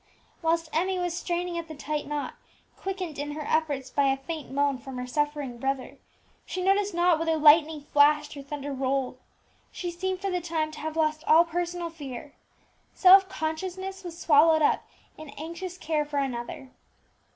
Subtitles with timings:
[0.41, 2.33] Whilst Emmie was straining at the tight knot,
[2.75, 5.99] quickened in her efforts by a faint moan from her suffering brother,
[6.43, 9.19] she noticed not whether lightning flashed or thunder rolled;
[9.71, 12.33] she seemed for the time to have lost all personal fear;
[12.95, 14.81] self consciousness was swallowed up
[15.19, 16.71] in anxious care for another.